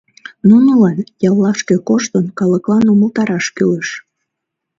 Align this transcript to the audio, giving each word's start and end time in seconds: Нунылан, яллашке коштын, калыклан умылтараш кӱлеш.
Нунылан, 0.47 0.99
яллашке 1.27 1.75
коштын, 1.87 2.25
калыклан 2.39 2.85
умылтараш 2.93 3.45
кӱлеш. 3.55 3.89